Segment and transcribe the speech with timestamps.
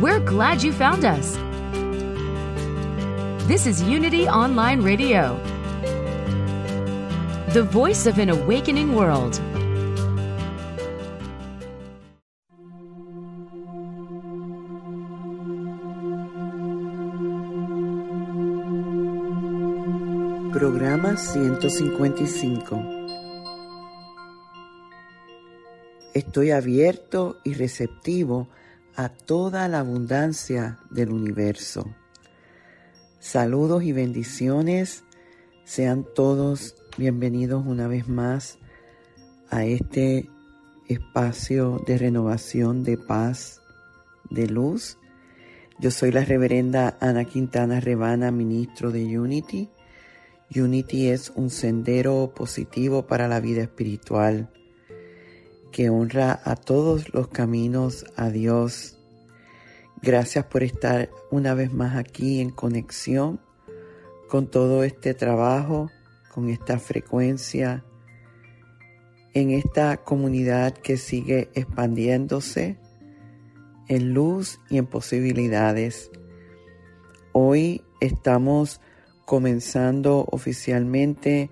[0.00, 1.36] We're glad you found us.
[3.46, 5.36] This is Unity Online Radio,
[7.52, 9.38] the voice of an awakening world.
[20.54, 23.00] Programa 155
[26.14, 28.48] Estoy abierto y receptivo
[29.00, 31.88] a toda la abundancia del universo.
[33.18, 35.04] Saludos y bendiciones.
[35.64, 38.58] Sean todos bienvenidos una vez más
[39.48, 40.28] a este
[40.86, 43.62] espacio de renovación, de paz,
[44.28, 44.98] de luz.
[45.78, 49.70] Yo soy la reverenda Ana Quintana Rebana, ministro de Unity.
[50.54, 54.50] Unity es un sendero positivo para la vida espiritual
[55.72, 58.98] que honra a todos los caminos a Dios.
[60.02, 63.40] Gracias por estar una vez más aquí en conexión
[64.28, 65.90] con todo este trabajo,
[66.32, 67.84] con esta frecuencia,
[69.34, 72.78] en esta comunidad que sigue expandiéndose
[73.88, 76.10] en luz y en posibilidades.
[77.32, 78.80] Hoy estamos
[79.24, 81.50] comenzando oficialmente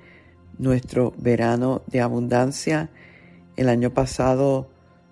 [0.59, 2.91] nuestro verano de abundancia.
[3.59, 4.69] El año pasado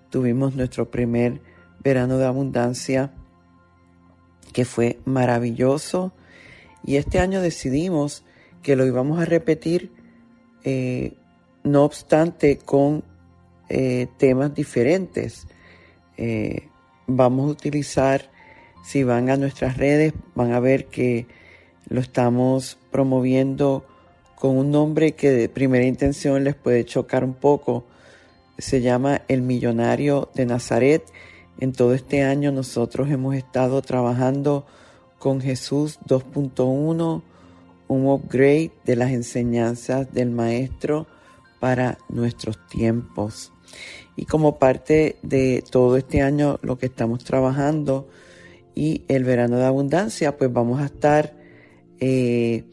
[0.09, 1.41] tuvimos nuestro primer
[1.83, 3.11] verano de abundancia
[4.53, 6.13] que fue maravilloso
[6.85, 8.23] y este año decidimos
[8.63, 9.91] que lo íbamos a repetir
[10.63, 11.17] eh,
[11.65, 13.03] no obstante con
[13.67, 15.45] eh, temas diferentes.
[16.15, 16.69] Eh,
[17.05, 18.31] vamos a utilizar,
[18.81, 21.27] si van a nuestras redes, van a ver que
[21.89, 23.85] lo estamos promoviendo
[24.35, 27.83] con un nombre que de primera intención les puede chocar un poco.
[28.57, 31.03] Se llama El Millonario de Nazaret.
[31.59, 34.65] En todo este año nosotros hemos estado trabajando
[35.19, 37.21] con Jesús 2.1,
[37.87, 41.05] un upgrade de las enseñanzas del Maestro
[41.59, 43.53] para nuestros tiempos.
[44.15, 48.07] Y como parte de todo este año lo que estamos trabajando
[48.73, 51.37] y el verano de abundancia, pues vamos a estar
[51.99, 52.63] eh,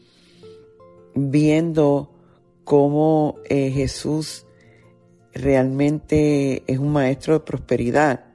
[1.13, 2.11] viendo
[2.63, 4.44] cómo eh, Jesús
[5.35, 8.25] realmente es un maestro de prosperidad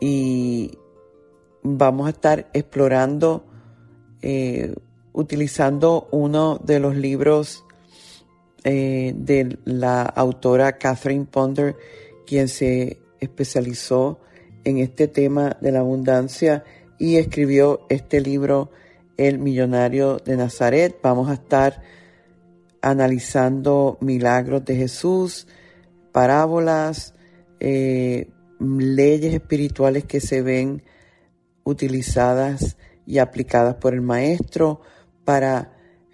[0.00, 0.72] y
[1.62, 3.44] vamos a estar explorando,
[4.22, 4.74] eh,
[5.12, 7.64] utilizando uno de los libros
[8.62, 11.76] de la autora Catherine Ponder,
[12.26, 14.20] quien se especializó
[14.64, 16.64] en este tema de la abundancia
[16.98, 18.70] y escribió este libro
[19.16, 20.98] el millonario de Nazaret.
[21.02, 21.82] Vamos a estar
[22.82, 25.46] analizando milagros de Jesús,
[26.12, 27.14] parábolas,
[27.60, 30.82] eh, leyes espirituales que se ven
[31.64, 32.76] utilizadas
[33.06, 34.80] y aplicadas por el Maestro
[35.24, 35.72] para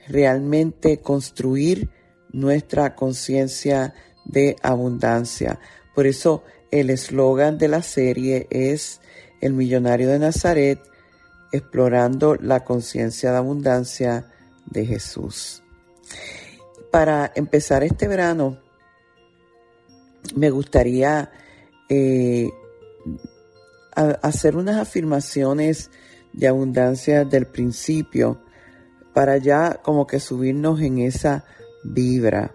[0.08, 1.90] realmente construir
[2.32, 5.58] nuestra conciencia de abundancia.
[5.94, 9.00] Por eso el eslogan de la serie es
[9.40, 10.80] El millonario de Nazaret,
[11.52, 14.26] explorando la conciencia de abundancia
[14.66, 15.62] de Jesús.
[16.90, 18.58] Para empezar este verano,
[20.34, 21.30] me gustaría
[21.88, 22.50] eh,
[23.94, 25.90] hacer unas afirmaciones
[26.32, 28.40] de abundancia del principio
[29.14, 31.44] para ya como que subirnos en esa
[31.84, 32.54] vibra.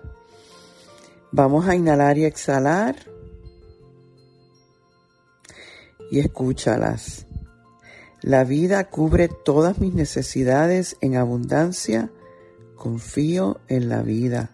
[1.31, 2.95] Vamos a inhalar y exhalar
[6.11, 7.25] y escúchalas.
[8.21, 12.11] La vida cubre todas mis necesidades en abundancia.
[12.75, 14.51] Confío en la vida.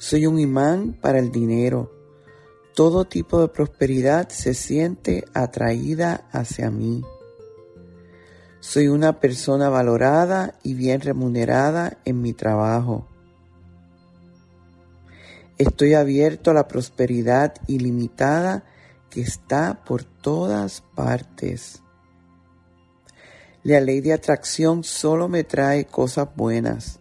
[0.00, 1.90] Soy un imán para el dinero.
[2.72, 7.02] Todo tipo de prosperidad se siente atraída hacia mí.
[8.60, 13.08] Soy una persona valorada y bien remunerada en mi trabajo.
[15.58, 18.62] Estoy abierto a la prosperidad ilimitada
[19.10, 21.82] que está por todas partes.
[23.64, 27.00] La ley de atracción solo me trae cosas buenas.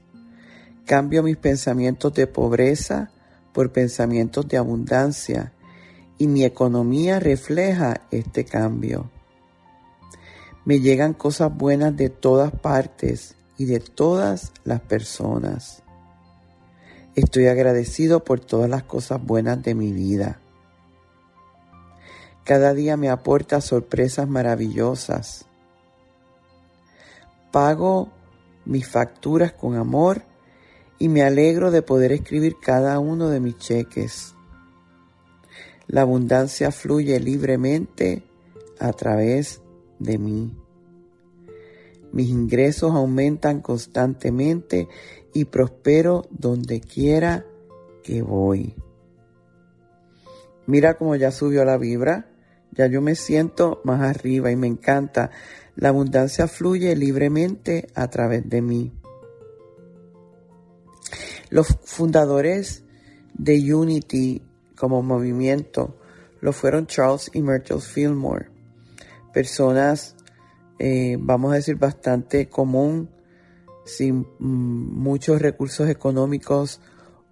[0.88, 3.12] Cambio mis pensamientos de pobreza
[3.52, 5.52] por pensamientos de abundancia
[6.18, 9.12] y mi economía refleja este cambio.
[10.64, 15.84] Me llegan cosas buenas de todas partes y de todas las personas.
[17.16, 20.40] Estoy agradecido por todas las cosas buenas de mi vida.
[22.46, 25.48] Cada día me aporta sorpresas maravillosas.
[27.52, 28.08] Pago
[28.64, 30.22] mis facturas con amor
[31.00, 34.36] y me alegro de poder escribir cada uno de mis cheques.
[35.88, 38.24] La abundancia fluye libremente
[38.80, 39.62] a través
[40.00, 40.58] de mí.
[42.12, 44.88] Mis ingresos aumentan constantemente
[45.34, 47.46] y prospero donde quiera
[48.04, 48.76] que voy.
[50.66, 52.30] Mira cómo ya subió la vibra.
[52.72, 55.32] Ya yo me siento más arriba y me encanta.
[55.76, 58.97] La abundancia fluye libremente a través de mí.
[61.50, 62.84] Los fundadores
[63.34, 64.42] de Unity
[64.76, 65.98] como movimiento
[66.42, 68.50] lo fueron Charles y Myrtle Fillmore,
[69.34, 70.16] personas,
[70.80, 73.10] eh, vamos a decir, bastante común,
[73.86, 76.82] sin mm, muchos recursos económicos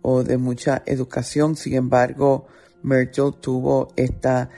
[0.02, 1.56] o de mucha educación.
[1.56, 2.48] Sin embargo,
[2.82, 4.50] Myrtle tuvo esta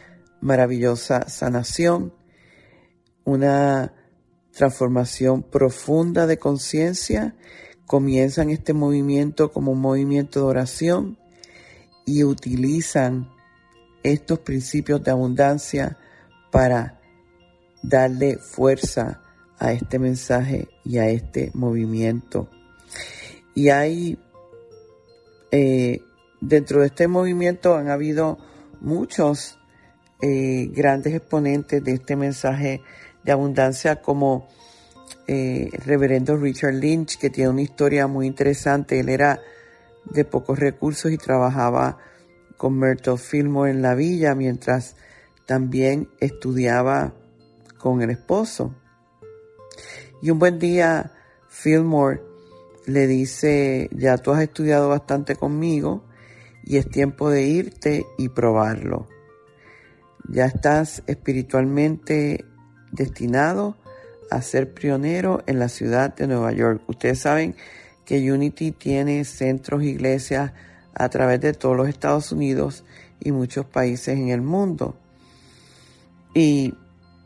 [0.41, 2.13] maravillosa sanación,
[3.25, 3.93] una
[4.51, 7.35] transformación profunda de conciencia.
[7.87, 11.17] Comienzan este movimiento como un movimiento de oración
[12.05, 13.29] y utilizan
[14.03, 15.97] estos principios de abundancia
[16.51, 16.99] para
[17.81, 19.21] darle fuerza
[19.57, 22.49] a este mensaje y a este movimiento.
[23.55, 24.19] Y hay,
[25.51, 26.01] eh,
[26.41, 28.37] dentro de este movimiento han habido
[28.81, 29.57] muchos
[30.21, 32.81] eh, grandes exponentes de este mensaje
[33.23, 34.47] de abundancia como
[35.27, 38.99] eh, el reverendo Richard Lynch, que tiene una historia muy interesante.
[38.99, 39.39] Él era
[40.05, 41.97] de pocos recursos y trabajaba
[42.57, 44.95] con Myrtle Fillmore en la villa mientras
[45.45, 47.13] también estudiaba
[47.77, 48.73] con el esposo.
[50.21, 51.11] Y un buen día
[51.49, 52.21] Fillmore
[52.85, 56.03] le dice, ya tú has estudiado bastante conmigo
[56.63, 59.07] y es tiempo de irte y probarlo
[60.27, 62.45] ya estás espiritualmente
[62.91, 63.77] destinado
[64.31, 66.81] a ser pionero en la ciudad de Nueva York.
[66.87, 67.55] Ustedes saben
[68.05, 70.53] que Unity tiene centros, iglesias
[70.93, 72.83] a través de todos los Estados Unidos
[73.19, 74.97] y muchos países en el mundo.
[76.33, 76.73] Y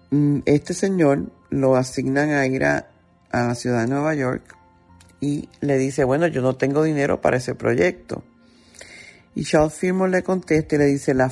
[0.09, 2.87] mm, este señor lo asignan a ir a,
[3.31, 4.57] la ciudad de Nueva York
[5.21, 8.23] y le dice, bueno, yo no tengo dinero para ese proyecto.
[9.35, 11.31] Y Charles Fillmore le contesta y le dice, la,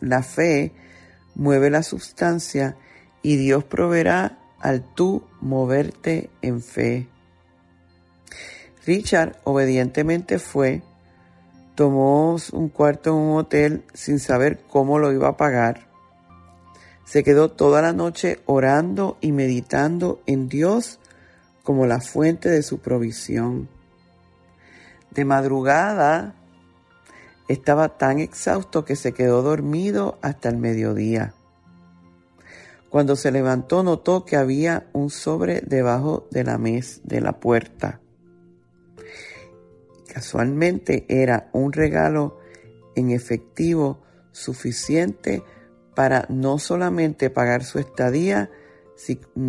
[0.00, 0.72] la fe
[1.36, 2.76] mueve la sustancia
[3.22, 7.08] y Dios proveerá al tú moverte en fe.
[8.86, 10.82] Richard obedientemente fue,
[11.74, 15.88] tomó un cuarto en un hotel sin saber cómo lo iba a pagar.
[17.04, 21.00] Se quedó toda la noche orando y meditando en Dios
[21.64, 23.68] como la fuente de su provisión.
[25.10, 26.34] De madrugada
[27.48, 31.34] estaba tan exhausto que se quedó dormido hasta el mediodía.
[32.90, 38.00] Cuando se levantó notó que había un sobre debajo de la mesa de la puerta.
[40.12, 42.40] Casualmente era un regalo
[42.96, 44.02] en efectivo
[44.32, 45.44] suficiente
[45.94, 48.50] para no solamente pagar su estadía,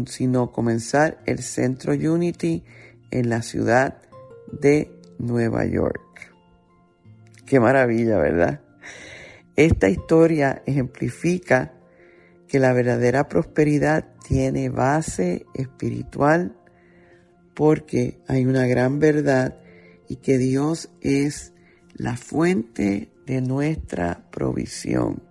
[0.05, 2.63] sino comenzar el centro Unity
[3.09, 4.03] en la ciudad
[4.51, 6.31] de Nueva York.
[7.47, 8.61] Qué maravilla, ¿verdad?
[9.55, 11.73] Esta historia ejemplifica
[12.51, 16.53] que la verdadera prosperidad tiene base espiritual
[17.53, 19.57] porque hay una gran verdad
[20.09, 21.53] y que Dios es
[21.93, 25.23] la fuente de nuestra provisión.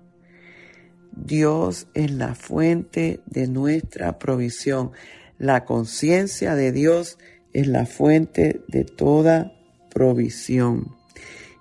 [1.12, 4.92] Dios es la fuente de nuestra provisión.
[5.36, 7.18] La conciencia de Dios
[7.52, 9.52] es la fuente de toda
[9.90, 10.96] provisión.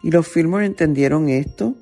[0.04, 1.76] Y los Fillmore entendieron esto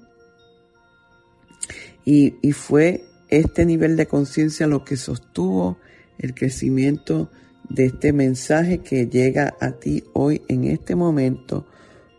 [2.03, 5.77] y, y fue este nivel de conciencia lo que sostuvo
[6.17, 7.29] el crecimiento
[7.69, 11.67] de este mensaje que llega a ti hoy en este momento,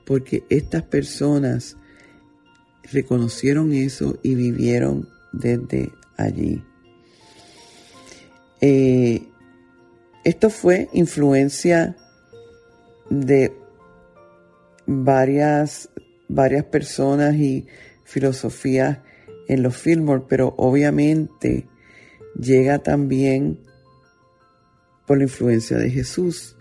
[0.05, 1.77] porque estas personas
[2.93, 6.62] reconocieron eso y vivieron desde allí.
[8.61, 9.23] Eh,
[10.25, 11.97] esto fue influencia
[13.09, 13.53] de
[14.87, 15.88] varias,
[16.29, 17.67] varias personas y
[18.05, 18.99] filosofías
[19.49, 21.67] en los Fillmore, pero obviamente
[22.38, 23.59] llega también
[25.07, 26.57] por la influencia de Jesús.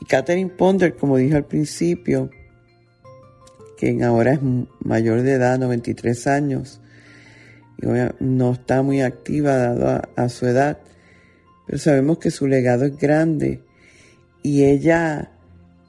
[0.00, 2.28] Y Catherine Ponder, como dije al principio,
[3.78, 4.40] quien ahora es
[4.80, 6.80] mayor de edad, 93 años,
[7.80, 7.86] y
[8.20, 10.78] no está muy activa dado a, su edad,
[11.66, 13.62] pero sabemos que su legado es grande
[14.42, 15.32] y ella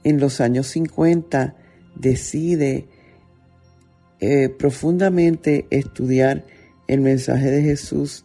[0.04, 1.56] en los años 50
[1.94, 2.86] decide
[4.20, 6.44] eh, profundamente estudiar
[6.88, 8.24] el mensaje de Jesús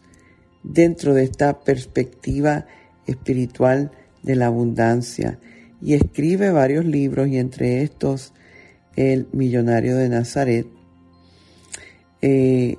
[0.63, 2.65] dentro de esta perspectiva
[3.07, 3.91] espiritual
[4.23, 5.39] de la abundancia
[5.81, 8.33] y escribe varios libros y entre estos
[8.95, 10.67] El millonario de Nazaret.
[12.21, 12.75] Eh,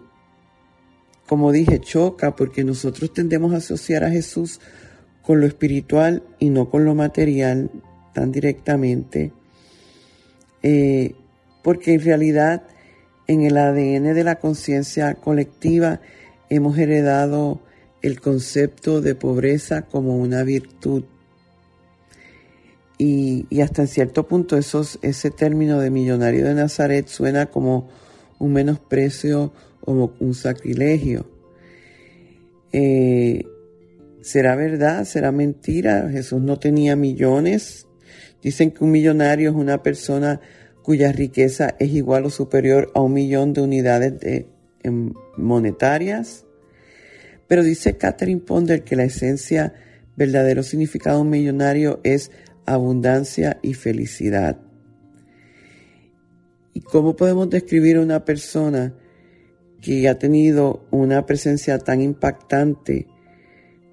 [1.27, 4.61] como dije, choca porque nosotros tendemos a asociar a Jesús
[5.23, 7.71] con lo espiritual y no con lo material
[8.13, 9.33] tan directamente,
[10.63, 11.15] eh,
[11.63, 12.65] porque en realidad
[13.33, 16.01] en el ADN de la conciencia colectiva
[16.51, 17.63] hemos heredado
[18.03, 21.05] el concepto de pobreza como una virtud.
[22.99, 27.89] Y, hasta en cierto punto esos, ese término de millonario de Nazaret suena como
[28.39, 31.27] un menosprecio o un sacrilegio.
[32.73, 33.45] Eh,
[34.21, 35.05] ¿Será verdad?
[35.05, 36.09] ¿Será mentira?
[36.11, 37.87] Jesús no tenía millones.
[38.43, 40.41] Dicen que un millonario es una persona
[40.83, 44.47] cuya riqueza es igual o superior a un millón de unidades de,
[45.37, 46.45] monetarias.
[47.47, 49.75] Pero dice Catherine Ponder que la esencia,
[50.17, 52.31] verdadero significado un millonario es
[52.67, 54.59] abundancia y felicidad.
[56.75, 58.95] ¿Y cómo podemos describir a una persona
[59.81, 63.07] que ha tenido una presencia tan impactante,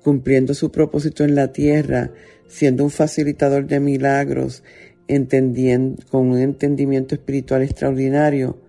[0.04, 2.12] cumpliendo su propósito en la tierra,
[2.48, 4.64] siendo un facilitador de milagros,
[5.10, 8.62] entendiendo, con un entendimiento espiritual extraordinario?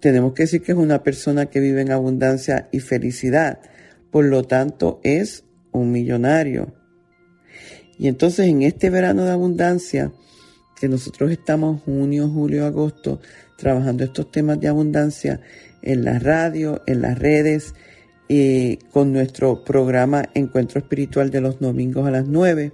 [0.00, 3.60] Tenemos que decir que es una persona que vive en abundancia y felicidad.
[4.10, 6.74] Por lo tanto, es un millonario.
[7.98, 10.12] Y entonces en este verano de abundancia,
[10.78, 13.20] que nosotros estamos junio, julio, agosto,
[13.56, 15.40] trabajando estos temas de abundancia
[15.80, 17.74] en la radio, en las redes,
[18.28, 22.72] y con nuestro programa Encuentro Espiritual de los domingos a las 9.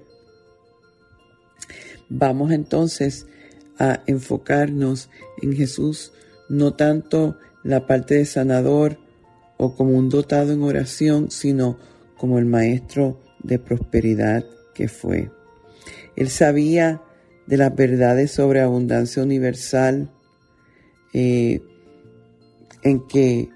[2.15, 3.27] Vamos entonces
[3.79, 5.09] a enfocarnos
[5.41, 6.13] en Jesús,
[6.51, 8.99] no tanto la parte de sanador
[9.57, 11.79] o como un dotado en oración, sino
[12.19, 15.31] como el maestro de prosperidad que fue.
[16.15, 17.01] Él sabía
[17.47, 20.11] de las verdades sobre abundancia universal,
[21.15, 21.63] eh,
[22.83, 23.49] en que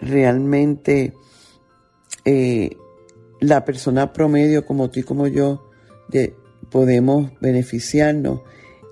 [0.00, 1.14] realmente
[2.24, 2.76] eh,
[3.40, 5.70] la persona promedio como tú y como yo
[6.08, 6.34] de,
[6.70, 8.40] podemos beneficiarnos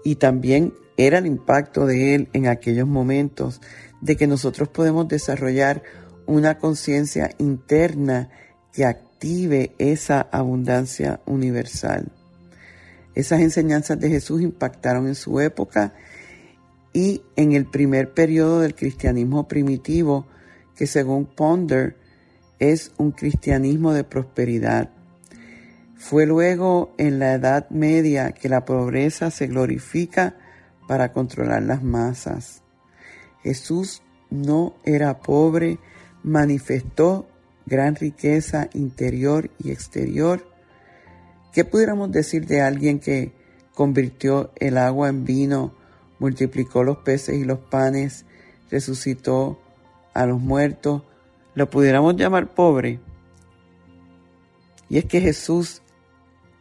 [0.05, 3.61] y también era el impacto de él en aquellos momentos
[4.01, 5.83] de que nosotros podemos desarrollar
[6.27, 8.31] una conciencia interna
[8.73, 12.13] que active esa abundancia universal.
[13.15, 15.95] Esas enseñanzas de Jesús impactaron en su época
[16.93, 20.27] y en el primer periodo del cristianismo primitivo,
[20.77, 21.97] que según Ponder
[22.59, 24.96] es un cristianismo de prosperidad.
[25.97, 30.37] Fue luego en la Edad Media que la pobreza se glorifica
[30.87, 32.63] para controlar las masas.
[33.43, 35.79] Jesús no era pobre,
[36.23, 37.27] manifestó
[37.65, 40.47] gran riqueza interior y exterior.
[41.53, 43.33] ¿Qué pudiéramos decir de alguien que
[43.75, 45.75] convirtió el agua en vino,
[46.19, 48.27] multiplicó los peces y los panes,
[48.71, 49.59] resucitó
[50.13, 51.03] a los muertos?
[51.55, 53.01] ¿Lo pudiéramos llamar pobre?
[54.89, 55.83] Y es que Jesús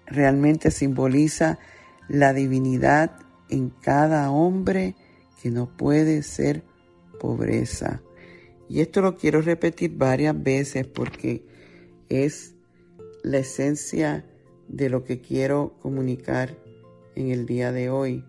[0.08, 1.60] realmente simboliza
[2.08, 3.18] la divinidad
[3.50, 4.96] en cada hombre
[5.42, 6.64] que no puede ser
[7.20, 8.02] pobreza.
[8.68, 11.46] Y esto lo quiero repetir varias veces porque
[12.10, 12.56] es
[13.24, 14.26] la esencia
[14.68, 16.58] de lo que quiero comunicar
[17.16, 18.24] en el día de hoy.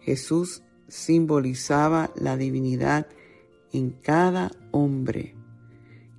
[0.00, 3.06] Jesús simbolizaba la divinidad
[3.72, 5.34] en cada hombre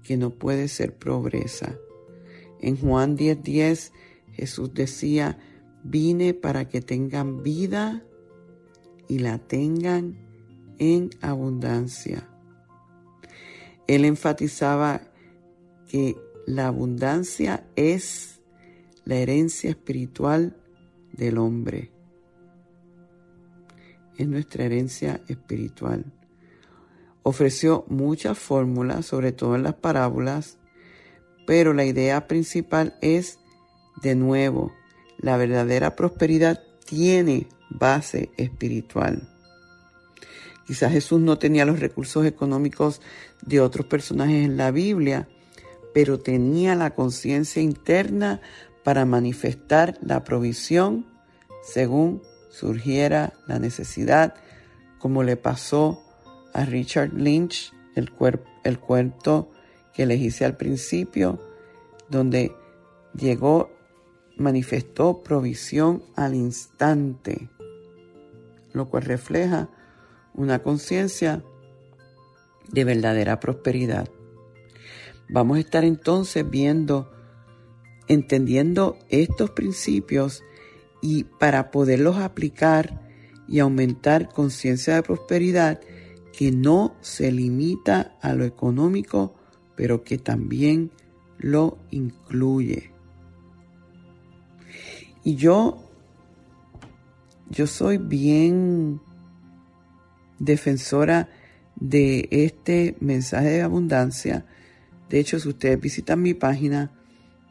[0.04, 1.78] que no puede ser pobreza.
[2.62, 3.94] En Juan 10:10 10,
[4.34, 5.38] Jesús decía,
[5.84, 8.04] vine para que tengan vida
[9.08, 10.18] y la tengan
[10.80, 12.28] en abundancia.
[13.88, 15.02] Él enfatizaba
[15.88, 18.42] que la abundancia es
[19.06, 20.58] la herencia espiritual
[21.14, 21.92] del hombre.
[24.18, 26.06] Es nuestra herencia espiritual.
[27.24, 30.58] Ofreció muchas fórmulas, sobre todo en las parábolas,
[31.48, 33.40] pero la idea principal es,
[34.04, 34.74] de nuevo,
[35.18, 39.30] la verdadera prosperidad tiene base espiritual.
[40.68, 43.02] Quizás Jesús no tenía los recursos económicos
[43.42, 45.30] de otros personajes en la Biblia,
[45.94, 48.42] pero tenía la conciencia interna
[48.84, 51.06] para manifestar la provisión
[51.64, 54.36] según surgiera la necesidad,
[55.00, 56.04] como le pasó
[56.54, 58.12] a Richard Lynch, el,
[58.66, 59.50] el cuento
[59.98, 61.40] que les hice al principio,
[62.08, 62.56] donde
[63.16, 63.72] llegó,
[64.38, 67.50] manifestó provisión al instante,
[68.74, 69.72] lo cual refleja
[70.36, 71.44] una conciencia
[72.72, 74.08] de verdadera prosperidad.
[75.30, 77.12] Vamos a estar entonces viendo,
[78.08, 80.44] entendiendo estos principios
[81.02, 83.02] y para poderlos aplicar
[83.48, 85.82] y aumentar conciencia de prosperidad
[86.34, 89.37] que no se limita a lo económico,
[89.78, 90.92] pero que también
[91.38, 92.92] lo incluye.
[95.24, 95.78] Y yo,
[97.50, 99.00] yo soy bien
[100.40, 101.30] defensora
[101.76, 104.46] de este mensaje de abundancia.
[105.10, 106.92] De hecho, si ustedes visitan mi página,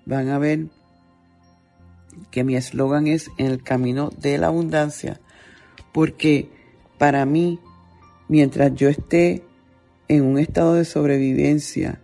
[0.04, 0.66] van a ver
[2.30, 5.21] que mi eslogan es en el camino de la abundancia,
[5.92, 6.50] porque
[6.99, 7.61] para mí,
[8.28, 9.45] mientras yo esté
[10.09, 12.00] en un estado de sobrevivencia,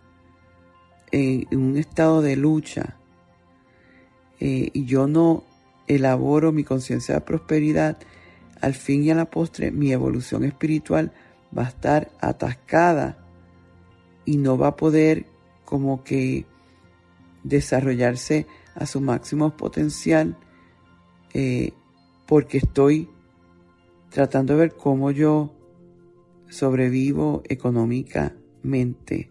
[1.12, 2.96] en, un estado de lucha,
[4.40, 5.44] eh, y yo no
[5.86, 7.98] elaboro mi conciencia de prosperidad,
[8.60, 11.12] al fin y a la postre mi evolución espiritual
[11.56, 13.18] va a estar atascada
[14.24, 15.26] y no va a poder
[15.64, 16.46] como que
[17.42, 20.36] desarrollarse a su máximo potencial
[21.34, 21.72] eh,
[22.26, 23.08] porque estoy
[24.10, 25.52] tratando de ver cómo yo
[26.48, 29.30] sobrevivo económicamente.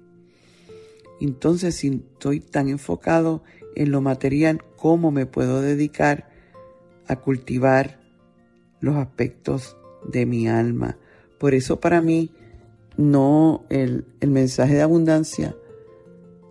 [1.25, 3.43] Entonces, si estoy tan enfocado
[3.75, 6.29] en lo material, ¿cómo me puedo dedicar
[7.07, 7.99] a cultivar
[8.79, 10.97] los aspectos de mi alma?
[11.39, 12.31] Por eso para mí,
[12.97, 15.55] no, el, el mensaje de abundancia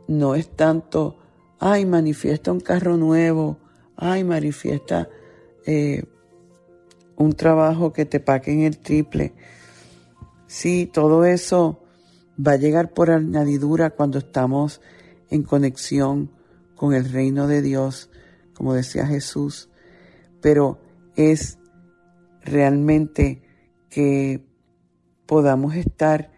[0.08, 1.20] no es tanto
[1.60, 3.58] ay, manifiesta un carro nuevo,
[3.94, 5.08] ay, manifiesta
[5.66, 6.04] eh,
[7.16, 9.34] un trabajo que te paquen el triple.
[10.46, 11.82] Sí, todo eso
[12.46, 14.80] va a llegar por añadidura cuando estamos
[15.28, 16.30] en conexión
[16.74, 18.10] con el reino de Dios,
[18.54, 19.68] como decía Jesús,
[20.40, 20.80] pero
[21.16, 21.58] es
[22.42, 23.42] realmente
[23.90, 24.44] que
[25.26, 26.30] podamos estar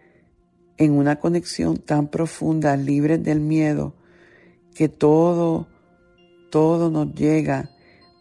[0.77, 3.95] en una conexión tan profunda, libres del miedo,
[4.75, 5.67] que todo,
[6.51, 7.69] todo nos llega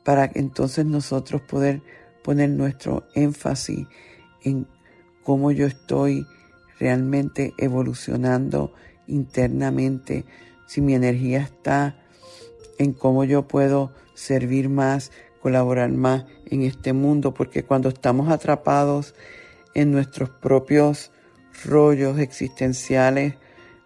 [0.04, 1.82] para entonces nosotros poder
[2.22, 3.86] poner nuestro énfasis
[4.42, 4.66] en
[5.24, 6.26] cómo yo estoy
[6.82, 8.72] realmente evolucionando
[9.06, 10.24] internamente,
[10.66, 11.96] si mi energía está
[12.76, 19.14] en cómo yo puedo servir más, colaborar más en este mundo, porque cuando estamos atrapados
[19.74, 21.12] en nuestros propios
[21.64, 23.34] rollos existenciales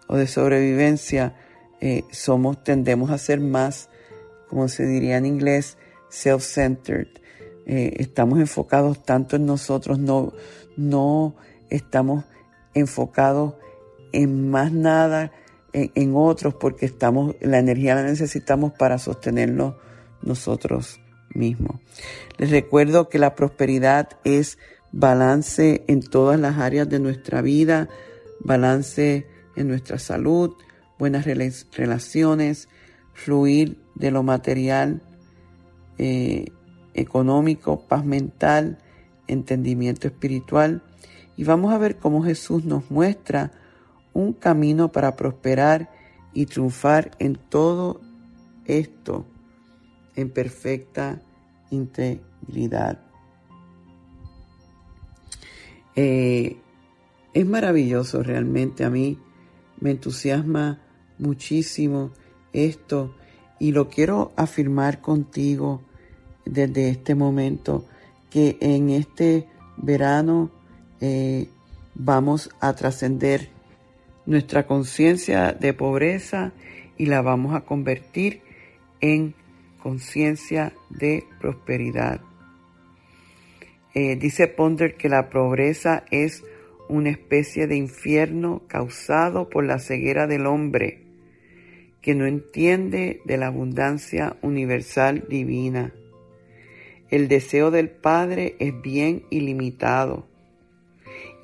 [0.07, 1.35] o de sobrevivencia,
[1.79, 3.89] eh, somos, tendemos a ser más,
[4.49, 5.77] como se diría en inglés,
[6.09, 7.09] self-centered.
[7.67, 10.33] Eh, estamos enfocados tanto en nosotros, no,
[10.77, 11.35] no
[11.69, 12.25] estamos
[12.79, 13.55] enfocados
[14.11, 15.31] en más nada
[15.73, 19.75] en, otros porque estamos, la energía la necesitamos para sostenernos
[20.21, 20.99] nosotros
[21.33, 21.79] mismos.
[22.37, 24.57] Les recuerdo que la prosperidad es
[24.91, 27.89] balance en todas las áreas de nuestra vida,
[28.39, 30.55] balance en nuestra salud,
[30.97, 32.69] buenas relaciones,
[33.13, 35.01] fluir de lo material,
[35.97, 36.45] eh,
[36.93, 38.79] económico, paz mental,
[39.27, 40.83] entendimiento espiritual.
[41.37, 43.51] Y vamos a ver cómo Jesús nos muestra
[44.13, 45.91] un camino para prosperar
[46.33, 48.01] y triunfar en todo
[48.65, 49.25] esto
[50.15, 51.21] en perfecta
[51.69, 52.99] integridad.
[55.95, 56.57] Eh,
[57.33, 59.19] es maravilloso realmente a mí,
[59.79, 60.81] me entusiasma
[61.19, 62.11] muchísimo
[62.51, 63.15] esto
[63.59, 65.81] y lo quiero afirmar contigo
[66.45, 67.85] desde este momento
[68.29, 69.47] que en este
[69.77, 70.51] verano
[71.01, 71.47] eh,
[71.95, 73.49] vamos a trascender
[74.25, 76.51] nuestra conciencia de pobreza
[76.97, 78.41] y la vamos a convertir
[78.99, 79.33] en
[79.81, 82.21] conciencia de prosperidad.
[83.93, 86.43] Eh, dice Ponder que la pobreza es
[86.89, 91.03] una especie de infierno causado por la ceguera del hombre
[92.01, 95.93] que no entiende de la abundancia universal divina.
[97.09, 100.27] El deseo del Padre es bien ilimitado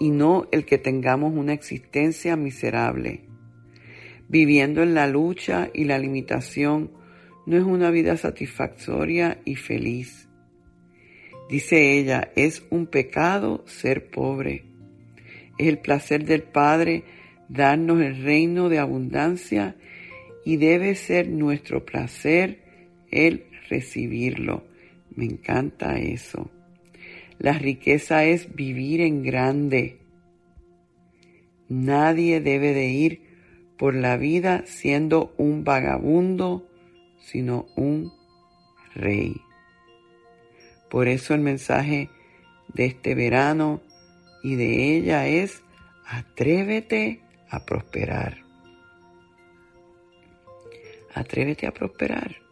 [0.04, 3.22] y no el que tengamos una existencia miserable.
[4.28, 6.92] Viviendo en la lucha y la limitación
[7.46, 10.28] no es una vida satisfactoria y feliz.
[11.50, 14.66] Dice ella, es un pecado ser pobre.
[15.58, 17.06] Es el placer del Padre
[17.48, 19.78] darnos el reino de abundancia
[20.44, 22.60] y debe ser nuestro placer
[23.10, 24.66] el recibirlo.
[25.16, 26.52] Me encanta eso.
[27.40, 30.00] La riqueza es vivir en grande.
[31.68, 33.22] Nadie debe de ir
[33.78, 36.68] por la vida siendo un vagabundo,
[37.20, 38.14] sino un
[38.94, 39.42] rey.
[40.90, 42.10] Por eso el mensaje
[42.74, 43.82] de este verano
[44.44, 45.64] y de ella es
[46.06, 48.44] atrévete a prosperar.
[51.14, 52.43] Atrévete a prosperar.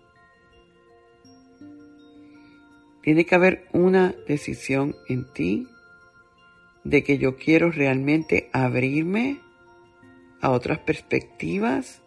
[3.01, 5.67] Tiene que haber una decisión en ti
[6.83, 9.39] de que yo quiero realmente abrirme
[10.41, 12.01] a otras perspectivas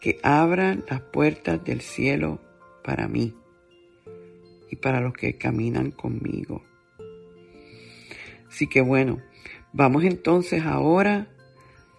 [0.00, 2.40] que abran las puertas del cielo
[2.82, 3.34] para mí
[4.70, 6.62] y para los que caminan conmigo.
[8.48, 9.20] Así que bueno,
[9.72, 11.28] vamos entonces ahora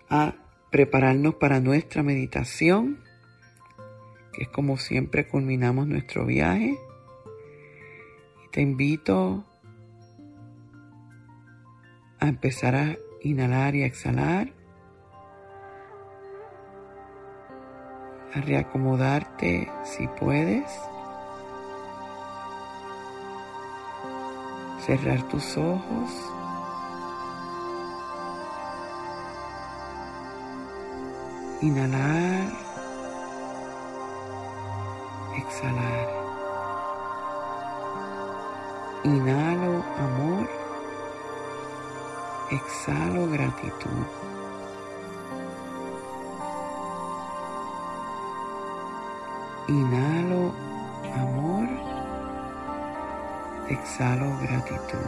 [0.10, 0.36] a
[0.71, 3.00] prepararnos para nuestra meditación,
[4.34, 6.78] que es como siempre culminamos nuestro viaje.
[8.51, 9.45] Te invito
[12.19, 14.51] a empezar a inhalar y a exhalar,
[18.35, 20.69] a reacomodarte si puedes,
[24.85, 26.33] cerrar tus ojos.
[31.61, 32.51] Inhalar,
[35.37, 36.20] exhalar.
[39.03, 40.47] Inhalo amor,
[42.51, 44.05] exhalo gratitud.
[49.69, 50.53] Inhalo
[51.15, 51.67] amor,
[53.69, 55.07] exhalo gratitud.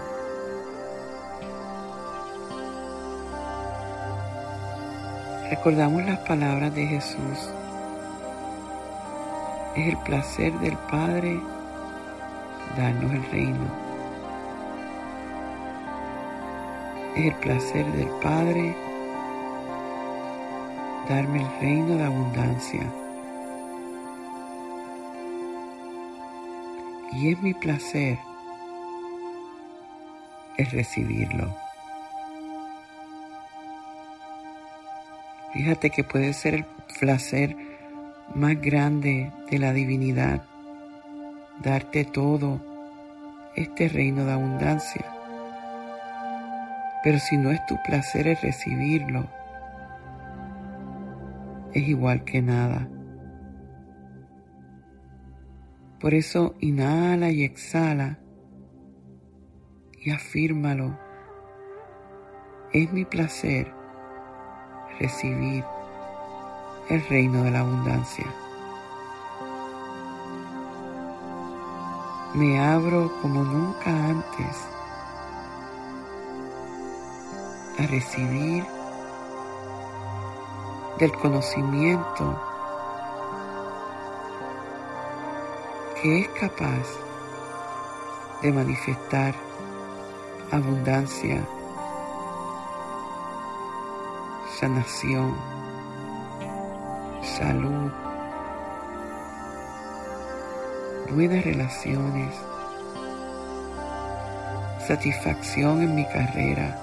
[5.51, 7.53] Recordamos las palabras de Jesús.
[9.75, 11.39] Es el placer del Padre
[12.75, 13.82] darnos el reino.
[17.15, 18.75] Es el placer del Padre
[21.07, 22.81] darme el reino de abundancia.
[27.11, 28.17] Y es mi placer
[30.57, 31.55] el recibirlo.
[35.53, 36.65] Fíjate que puede ser el
[36.99, 37.55] placer
[38.33, 40.41] más grande de la divinidad,
[41.61, 42.59] darte todo
[43.55, 45.12] este reino de abundancia.
[47.03, 49.27] Pero si no es tu placer el recibirlo,
[51.73, 52.87] es igual que nada.
[55.99, 58.19] Por eso inhala y exhala
[60.01, 60.97] y afírmalo.
[62.71, 63.71] Es mi placer
[64.99, 65.63] recibir
[66.89, 68.25] el reino de la abundancia.
[72.33, 74.72] Me abro como nunca antes
[77.79, 78.63] a recibir
[80.99, 82.39] del conocimiento
[86.01, 86.87] que es capaz
[88.41, 89.33] de manifestar
[90.51, 91.41] abundancia,
[94.59, 95.33] sanación,
[97.23, 97.91] salud,
[101.09, 102.35] buenas relaciones,
[104.85, 106.82] satisfacción en mi carrera,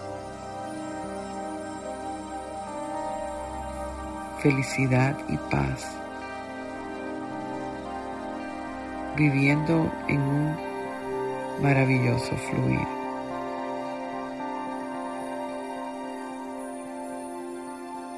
[4.43, 5.87] felicidad y paz,
[9.17, 10.57] viviendo en un
[11.63, 12.87] maravilloso fluir.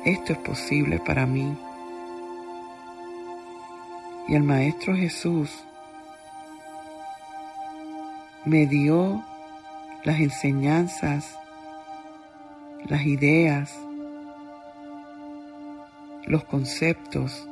[0.05, 1.57] Esto es posible para mí.
[4.29, 5.65] Y el Maestro Jesús
[8.45, 9.25] me dio
[10.05, 11.37] las enseñanzas,
[12.89, 13.77] las ideas,
[16.27, 17.49] los conceptos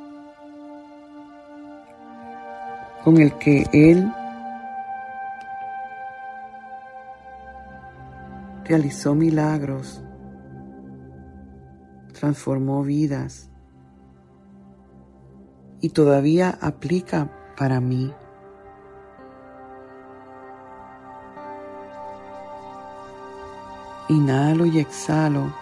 [3.03, 4.11] con el que Él
[8.63, 10.03] realizó milagros,
[12.13, 13.49] transformó vidas
[15.81, 18.13] y todavía aplica para mí.
[24.07, 25.53] Inhalo y exhalo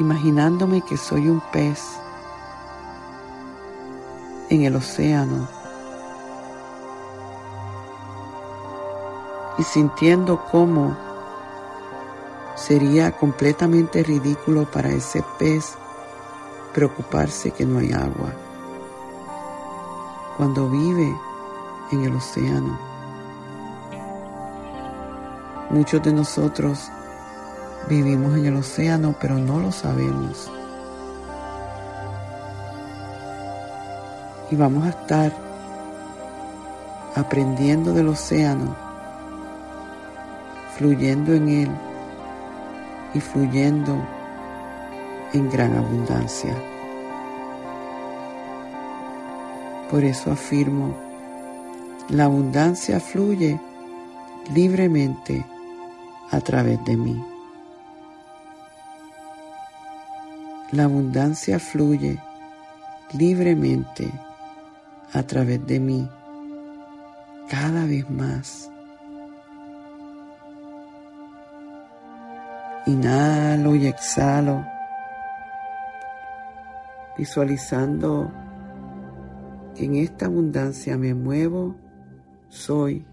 [0.00, 2.00] imaginándome que soy un pez
[4.48, 5.46] en el océano
[9.58, 10.96] y sintiendo cómo
[12.56, 15.76] sería completamente ridículo para ese pez
[16.72, 18.32] preocuparse que no hay agua
[20.36, 21.14] cuando vive
[21.92, 22.78] en el océano.
[25.68, 26.90] Muchos de nosotros
[27.88, 30.50] vivimos en el océano, pero no lo sabemos.
[34.50, 35.32] Y vamos a estar
[37.14, 38.74] aprendiendo del océano,
[40.76, 41.70] fluyendo en él
[43.14, 43.96] y fluyendo
[45.32, 46.54] en gran abundancia.
[49.90, 50.94] Por eso afirmo,
[52.08, 53.60] la abundancia fluye
[54.54, 55.44] libremente
[56.30, 57.29] a través de mí.
[60.72, 62.20] La abundancia fluye
[63.12, 64.08] libremente
[65.12, 66.08] a través de mí
[67.48, 68.70] cada vez más.
[72.86, 74.64] Inhalo y exhalo,
[77.18, 78.30] visualizando
[79.74, 81.74] que en esta abundancia me muevo,
[82.48, 83.04] soy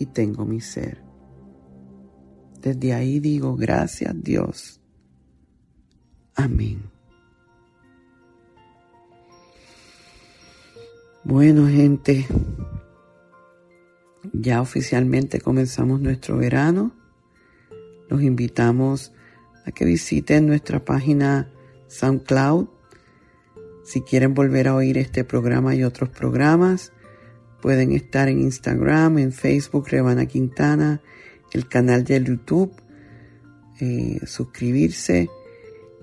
[0.00, 1.02] y tengo mi ser.
[2.60, 4.83] Desde ahí digo, gracias Dios.
[6.34, 6.82] Amén.
[11.22, 12.26] Bueno, gente,
[14.32, 16.92] ya oficialmente comenzamos nuestro verano.
[18.08, 19.12] Los invitamos
[19.64, 21.50] a que visiten nuestra página
[21.88, 22.68] SoundCloud.
[23.84, 26.92] Si quieren volver a oír este programa y otros programas,
[27.62, 31.00] pueden estar en Instagram, en Facebook, Rebana Quintana,
[31.52, 32.72] el canal de YouTube,
[33.80, 35.30] eh, suscribirse.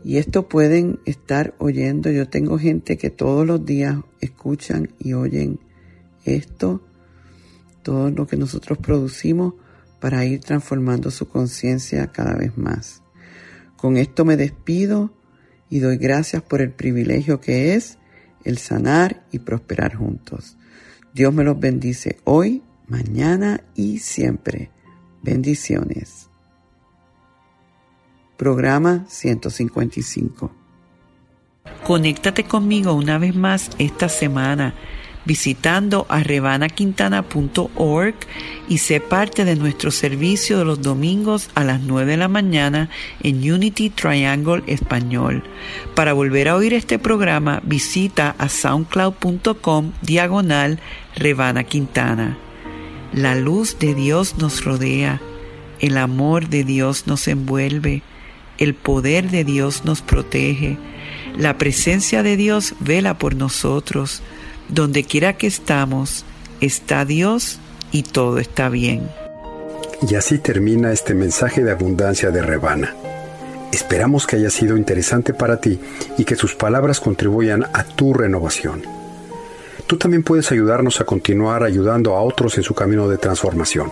[0.03, 2.09] Y esto pueden estar oyendo.
[2.09, 5.59] Yo tengo gente que todos los días escuchan y oyen
[6.25, 6.81] esto
[7.83, 9.55] todo lo que nosotros producimos
[9.99, 13.01] para ir transformando su conciencia cada vez más.
[13.77, 15.13] Con esto me despido
[15.69, 17.97] y doy gracias por el privilegio que es
[18.43, 20.57] el sanar y prosperar juntos.
[21.13, 24.71] Dios me los bendice hoy, mañana y siempre.
[25.23, 26.30] Bendiciones.
[28.41, 30.51] Programa 155.
[31.85, 34.73] Conéctate conmigo una vez más esta semana
[35.25, 38.15] visitando a rebanaquintana.org
[38.67, 42.89] y sé parte de nuestro servicio de los domingos a las 9 de la mañana
[43.21, 45.43] en Unity Triangle Español.
[45.93, 50.79] Para volver a oír este programa, visita a soundcloud.com diagonal
[51.15, 52.39] Rebana Quintana.
[53.13, 55.21] La luz de Dios nos rodea,
[55.79, 58.01] el amor de Dios nos envuelve,
[58.61, 60.77] el poder de Dios nos protege,
[61.35, 64.21] la presencia de Dios vela por nosotros,
[64.69, 66.25] donde quiera que estamos,
[66.61, 67.59] está Dios
[67.91, 69.09] y todo está bien.
[70.07, 72.93] Y así termina este mensaje de abundancia de Rebana.
[73.71, 75.79] Esperamos que haya sido interesante para ti
[76.19, 78.83] y que sus palabras contribuyan a tu renovación.
[79.87, 83.91] Tú también puedes ayudarnos a continuar ayudando a otros en su camino de transformación.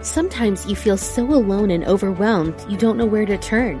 [0.00, 3.80] Sometimes you feel so alone and overwhelmed you don't know where to turn.